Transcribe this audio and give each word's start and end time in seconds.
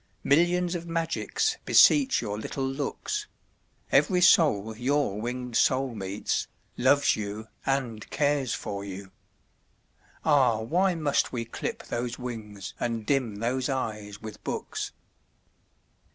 Millions 0.23 0.73
of 0.73 0.87
magics 0.87 1.57
beseech 1.63 2.23
your 2.23 2.35
little 2.39 2.65
looks; 2.67 3.27
Every 3.91 4.19
soul 4.19 4.75
your 4.75 5.21
winged 5.21 5.55
soul 5.55 5.93
meets, 5.93 6.47
loves 6.75 7.15
you 7.15 7.49
and 7.67 8.09
cares 8.09 8.51
for 8.55 8.83
you. 8.83 9.11
Ah! 10.25 10.59
why 10.61 10.95
must 10.95 11.31
we 11.31 11.45
clip 11.45 11.83
those 11.83 12.17
wings 12.17 12.73
and 12.79 13.05
dim 13.05 13.35
those 13.35 13.69
eyes 13.69 14.19
with 14.23 14.43
books? 14.43 14.91